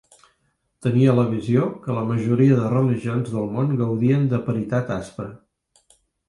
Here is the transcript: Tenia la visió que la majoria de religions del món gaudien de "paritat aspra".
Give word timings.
Tenia 0.85 1.11
la 1.17 1.25
visió 1.33 1.67
que 1.83 1.97
la 1.97 2.05
majoria 2.11 2.55
de 2.61 2.71
religions 2.71 3.29
del 3.35 3.53
món 3.59 3.77
gaudien 3.83 4.27
de 4.33 4.41
"paritat 4.49 4.91
aspra". 4.97 5.29